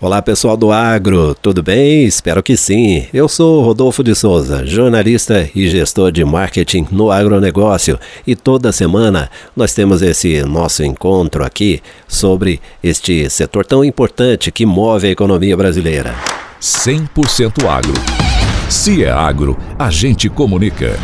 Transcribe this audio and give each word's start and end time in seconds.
Olá 0.00 0.20
pessoal 0.20 0.56
do 0.56 0.72
Agro, 0.72 1.36
tudo 1.36 1.62
bem? 1.62 2.04
Espero 2.04 2.42
que 2.42 2.56
sim. 2.56 3.06
Eu 3.14 3.28
sou 3.28 3.62
Rodolfo 3.62 4.02
de 4.02 4.12
Souza, 4.12 4.66
jornalista 4.66 5.48
e 5.54 5.68
gestor 5.68 6.10
de 6.10 6.24
marketing 6.24 6.88
no 6.90 7.12
agronegócio 7.12 7.96
e 8.26 8.34
toda 8.34 8.72
semana 8.72 9.30
nós 9.54 9.72
temos 9.72 10.02
esse 10.02 10.42
nosso 10.42 10.82
encontro 10.82 11.44
aqui 11.44 11.80
sobre 12.08 12.60
este 12.82 13.30
setor 13.30 13.64
tão 13.64 13.84
importante 13.84 14.50
que 14.50 14.66
move 14.66 15.06
a 15.06 15.10
economia 15.10 15.56
brasileira. 15.56 16.12
100% 16.60 17.64
agro. 17.64 17.94
Se 18.68 19.04
é 19.04 19.12
agro, 19.12 19.56
a 19.78 19.90
gente 19.90 20.28
comunica. 20.28 20.98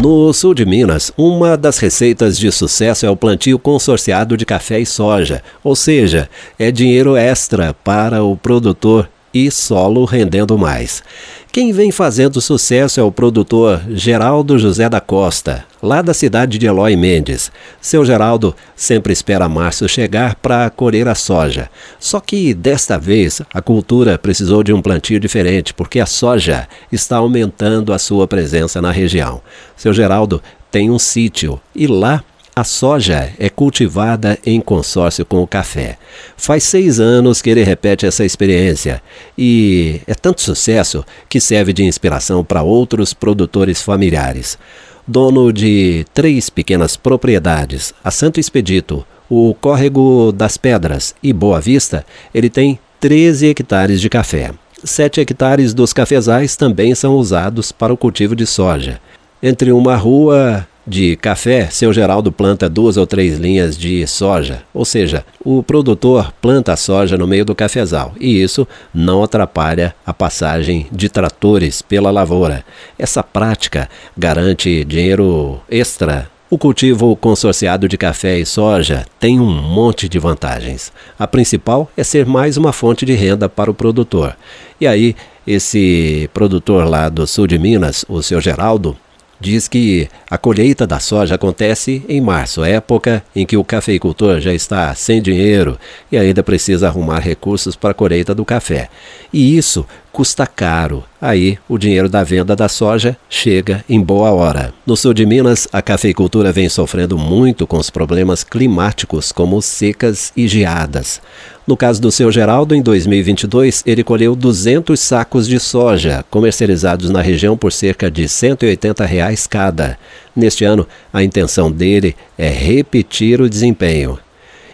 No 0.00 0.32
sul 0.32 0.54
de 0.54 0.64
Minas, 0.64 1.12
uma 1.18 1.56
das 1.56 1.78
receitas 1.78 2.38
de 2.38 2.52
sucesso 2.52 3.04
é 3.04 3.10
o 3.10 3.16
plantio 3.16 3.58
consorciado 3.58 4.36
de 4.36 4.46
café 4.46 4.78
e 4.78 4.86
soja, 4.86 5.42
ou 5.64 5.74
seja, 5.74 6.30
é 6.56 6.70
dinheiro 6.70 7.16
extra 7.16 7.74
para 7.74 8.22
o 8.22 8.36
produtor 8.36 9.10
e 9.32 9.50
solo 9.50 10.04
rendendo 10.04 10.56
mais. 10.58 11.02
Quem 11.50 11.72
vem 11.72 11.90
fazendo 11.90 12.40
sucesso 12.40 13.00
é 13.00 13.02
o 13.02 13.10
produtor 13.10 13.82
Geraldo 13.90 14.58
José 14.58 14.88
da 14.88 15.00
Costa, 15.00 15.64
lá 15.82 16.02
da 16.02 16.12
cidade 16.12 16.58
de 16.58 16.66
Eloy 16.66 16.94
Mendes. 16.94 17.50
Seu 17.80 18.04
Geraldo 18.04 18.54
sempre 18.76 19.12
espera 19.12 19.48
março 19.48 19.88
chegar 19.88 20.34
para 20.36 20.68
colher 20.70 21.08
a 21.08 21.14
soja. 21.14 21.70
Só 21.98 22.20
que 22.20 22.52
desta 22.52 22.98
vez 22.98 23.40
a 23.52 23.62
cultura 23.62 24.18
precisou 24.18 24.62
de 24.62 24.72
um 24.72 24.82
plantio 24.82 25.18
diferente, 25.18 25.72
porque 25.72 26.00
a 26.00 26.06
soja 26.06 26.68
está 26.92 27.16
aumentando 27.16 27.92
a 27.92 27.98
sua 27.98 28.28
presença 28.28 28.80
na 28.82 28.90
região. 28.90 29.40
Seu 29.76 29.92
Geraldo 29.92 30.42
tem 30.70 30.90
um 30.90 30.98
sítio 30.98 31.58
e 31.74 31.86
lá 31.86 32.22
a 32.58 32.64
soja 32.64 33.32
é 33.38 33.48
cultivada 33.48 34.36
em 34.44 34.60
consórcio 34.60 35.24
com 35.24 35.40
o 35.40 35.46
café. 35.46 35.96
Faz 36.36 36.64
seis 36.64 36.98
anos 36.98 37.40
que 37.40 37.48
ele 37.48 37.62
repete 37.62 38.04
essa 38.04 38.24
experiência 38.24 39.00
e 39.36 40.00
é 40.08 40.14
tanto 40.14 40.42
sucesso 40.42 41.04
que 41.28 41.40
serve 41.40 41.72
de 41.72 41.84
inspiração 41.84 42.44
para 42.44 42.64
outros 42.64 43.14
produtores 43.14 43.80
familiares. 43.80 44.58
Dono 45.06 45.52
de 45.52 46.04
três 46.12 46.50
pequenas 46.50 46.96
propriedades, 46.96 47.94
a 48.02 48.10
Santo 48.10 48.40
Expedito, 48.40 49.06
o 49.30 49.54
Córrego 49.54 50.32
das 50.32 50.56
Pedras 50.56 51.14
e 51.22 51.32
Boa 51.32 51.60
Vista, 51.60 52.04
ele 52.34 52.50
tem 52.50 52.76
13 52.98 53.46
hectares 53.46 54.00
de 54.00 54.08
café. 54.08 54.50
Sete 54.82 55.20
hectares 55.20 55.72
dos 55.72 55.92
cafezais 55.92 56.56
também 56.56 56.92
são 56.96 57.14
usados 57.14 57.70
para 57.70 57.92
o 57.92 57.96
cultivo 57.96 58.34
de 58.34 58.46
soja. 58.46 59.00
Entre 59.40 59.70
uma 59.70 59.94
rua 59.94 60.66
de 60.88 61.16
café, 61.16 61.68
seu 61.70 61.92
Geraldo 61.92 62.32
planta 62.32 62.68
duas 62.68 62.96
ou 62.96 63.06
três 63.06 63.38
linhas 63.38 63.76
de 63.76 64.06
soja, 64.06 64.62
ou 64.72 64.84
seja, 64.84 65.24
o 65.44 65.62
produtor 65.62 66.32
planta 66.40 66.72
a 66.72 66.76
soja 66.76 67.18
no 67.18 67.26
meio 67.26 67.44
do 67.44 67.54
cafezal 67.54 68.14
e 68.18 68.42
isso 68.42 68.66
não 68.94 69.22
atrapalha 69.22 69.94
a 70.06 70.14
passagem 70.14 70.86
de 70.90 71.08
tratores 71.08 71.82
pela 71.82 72.10
lavoura. 72.10 72.64
Essa 72.98 73.22
prática 73.22 73.88
garante 74.16 74.84
dinheiro 74.84 75.60
extra 75.70 76.30
o 76.50 76.56
cultivo 76.56 77.14
consorciado 77.14 77.86
de 77.86 77.98
café 77.98 78.38
e 78.38 78.46
soja 78.46 79.04
tem 79.20 79.38
um 79.38 79.44
monte 79.52 80.08
de 80.08 80.18
vantagens. 80.18 80.90
A 81.18 81.26
principal 81.26 81.90
é 81.94 82.02
ser 82.02 82.24
mais 82.24 82.56
uma 82.56 82.72
fonte 82.72 83.04
de 83.04 83.12
renda 83.12 83.50
para 83.50 83.70
o 83.70 83.74
produtor. 83.74 84.34
E 84.80 84.86
aí, 84.86 85.14
esse 85.46 86.30
produtor 86.32 86.88
lá 86.88 87.10
do 87.10 87.26
sul 87.26 87.46
de 87.46 87.58
Minas, 87.58 88.02
o 88.08 88.22
seu 88.22 88.40
Geraldo, 88.40 88.96
diz 89.40 89.68
que 89.68 90.08
a 90.28 90.36
colheita 90.36 90.86
da 90.86 90.98
soja 90.98 91.36
acontece 91.36 92.04
em 92.08 92.20
março, 92.20 92.64
época 92.64 93.22
em 93.34 93.46
que 93.46 93.56
o 93.56 93.64
cafeicultor 93.64 94.40
já 94.40 94.52
está 94.52 94.94
sem 94.94 95.22
dinheiro 95.22 95.78
e 96.10 96.18
ainda 96.18 96.42
precisa 96.42 96.88
arrumar 96.88 97.20
recursos 97.20 97.76
para 97.76 97.90
a 97.90 97.94
colheita 97.94 98.34
do 98.34 98.44
café. 98.44 98.88
E 99.32 99.56
isso 99.56 99.86
custa 100.18 100.48
caro. 100.48 101.04
Aí 101.22 101.58
o 101.68 101.78
dinheiro 101.78 102.08
da 102.08 102.24
venda 102.24 102.56
da 102.56 102.68
soja 102.68 103.16
chega 103.30 103.84
em 103.88 104.00
boa 104.00 104.32
hora. 104.32 104.74
No 104.84 104.96
sul 104.96 105.14
de 105.14 105.24
Minas, 105.24 105.68
a 105.72 105.80
cafeicultura 105.80 106.50
vem 106.50 106.68
sofrendo 106.68 107.16
muito 107.16 107.68
com 107.68 107.76
os 107.76 107.88
problemas 107.88 108.42
climáticos, 108.42 109.30
como 109.30 109.62
secas 109.62 110.32
e 110.36 110.48
geadas. 110.48 111.20
No 111.64 111.76
caso 111.76 112.02
do 112.02 112.10
seu 112.10 112.32
Geraldo, 112.32 112.74
em 112.74 112.82
2022, 112.82 113.84
ele 113.86 114.02
colheu 114.02 114.34
200 114.34 114.98
sacos 114.98 115.46
de 115.46 115.60
soja, 115.60 116.24
comercializados 116.28 117.10
na 117.10 117.22
região 117.22 117.56
por 117.56 117.70
cerca 117.70 118.10
de 118.10 118.28
180 118.28 119.06
reais 119.06 119.46
cada. 119.46 119.96
Neste 120.34 120.64
ano, 120.64 120.84
a 121.12 121.22
intenção 121.22 121.70
dele 121.70 122.16
é 122.36 122.48
repetir 122.48 123.40
o 123.40 123.48
desempenho. 123.48 124.18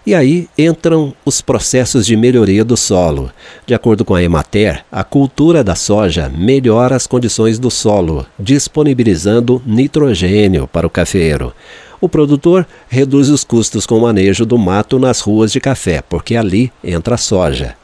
E 0.06 0.15
aí 0.15 0.48
entram 0.59 1.15
os 1.25 1.41
processos 1.41 2.04
de 2.04 2.15
melhoria 2.15 2.62
do 2.62 2.76
solo. 2.76 3.31
De 3.66 3.72
acordo 3.72 4.04
com 4.04 4.15
a 4.15 4.22
Emater, 4.22 4.84
a 4.92 5.03
cultura 5.03 5.65
da 5.65 5.75
soja 5.75 6.28
melhora 6.28 6.94
as 6.94 7.06
condições 7.06 7.59
do 7.59 7.70
solo, 7.70 8.26
disponibilizando 8.38 9.62
nitrogênio 9.65 10.69
para 10.69 10.87
o 10.87 10.91
cafeiro. 10.91 11.54
O 12.03 12.09
produtor 12.09 12.66
reduz 12.87 13.31
os 13.31 13.44
custos 13.44 13.87
com 13.87 13.97
o 13.97 14.03
manejo 14.03 14.44
do 14.44 14.59
mato 14.59 14.98
nas 14.98 15.20
ruas 15.20 15.50
de 15.50 15.59
café, 15.59 16.03
porque 16.06 16.36
ali 16.36 16.71
entra 16.82 17.15
a 17.15 17.19
soja. 17.19 17.75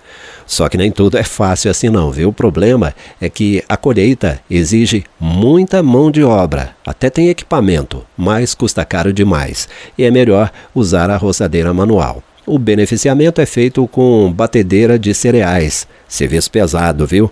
Só 0.51 0.69
que 0.69 0.77
nem 0.77 0.91
tudo 0.91 1.17
é 1.17 1.23
fácil 1.23 1.71
assim 1.71 1.89
não, 1.89 2.11
viu? 2.11 2.31
O 2.31 2.33
problema 2.33 2.93
é 3.21 3.31
que 3.31 3.63
a 3.69 3.77
colheita 3.77 4.41
exige 4.51 5.05
muita 5.21 5.81
mão 5.81 6.11
de 6.11 6.25
obra, 6.25 6.75
até 6.85 7.09
tem 7.09 7.29
equipamento, 7.29 8.05
mas 8.19 8.53
custa 8.53 8.85
caro 8.85 9.13
demais 9.13 9.69
e 9.97 10.03
é 10.03 10.11
melhor 10.11 10.51
usar 10.75 11.09
a 11.09 11.17
roçadeira 11.17 11.73
manual. 11.73 12.21
O 12.45 12.59
beneficiamento 12.59 13.41
é 13.41 13.47
feito 13.47 13.87
com 13.87 14.33
batedeira 14.33 14.99
de 14.99 15.15
cereais, 15.15 15.87
serviço 16.09 16.51
pesado, 16.51 17.07
viu? 17.07 17.31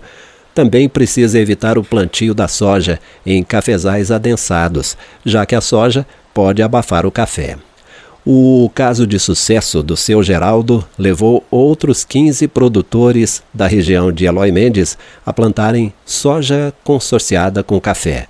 Também 0.55 0.87
precisa 0.87 1.37
evitar 1.37 1.77
o 1.77 1.83
plantio 1.83 2.33
da 2.33 2.47
soja 2.47 3.01
em 3.25 3.43
cafezais 3.43 4.11
adensados, 4.11 4.95
já 5.25 5.45
que 5.45 5.55
a 5.55 5.61
soja 5.61 6.07
pode 6.33 6.63
abafar 6.63 7.05
o 7.05 7.11
café. 7.11 7.57
O 8.31 8.69
caso 8.75 9.07
de 9.07 9.17
sucesso 9.17 9.81
do 9.81 9.97
seu 9.97 10.21
Geraldo 10.21 10.87
levou 10.99 11.43
outros 11.49 12.05
15 12.05 12.47
produtores 12.49 13.41
da 13.51 13.65
região 13.65 14.11
de 14.11 14.25
Eloy 14.25 14.51
Mendes 14.51 14.99
a 15.25 15.33
plantarem 15.33 15.91
soja 16.05 16.71
consorciada 16.83 17.63
com 17.63 17.81
café. 17.81 18.27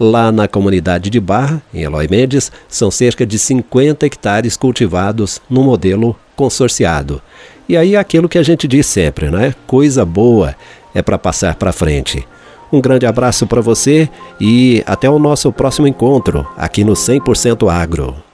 Lá 0.00 0.32
na 0.32 0.48
comunidade 0.48 1.10
de 1.10 1.20
Barra, 1.20 1.60
em 1.74 1.82
Eloy 1.82 2.08
Mendes, 2.08 2.50
são 2.66 2.90
cerca 2.90 3.26
de 3.26 3.38
50 3.38 4.06
hectares 4.06 4.56
cultivados 4.56 5.38
no 5.50 5.62
modelo 5.62 6.16
consorciado. 6.34 7.20
E 7.68 7.76
aí 7.76 7.94
aquilo 7.94 8.30
que 8.30 8.38
a 8.38 8.42
gente 8.42 8.66
diz 8.66 8.86
sempre, 8.86 9.30
né? 9.30 9.54
Coisa 9.66 10.02
boa 10.02 10.56
é 10.94 11.02
para 11.02 11.18
passar 11.18 11.56
para 11.56 11.72
frente. 11.72 12.26
Um 12.72 12.80
grande 12.80 13.04
abraço 13.04 13.46
para 13.46 13.60
você 13.60 14.08
e 14.40 14.82
até 14.86 15.10
o 15.10 15.18
nosso 15.18 15.52
próximo 15.52 15.86
encontro 15.86 16.48
aqui 16.56 16.84
no 16.84 16.94
100% 16.94 17.70
Agro. 17.70 18.31